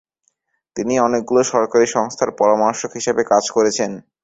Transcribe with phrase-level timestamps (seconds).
[0.75, 3.91] তিনি অনেকগুলো সরকারি সংস্থার পরামর্শক হিসেবে কাজ করেছেন।